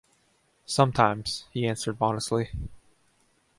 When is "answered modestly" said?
1.67-2.49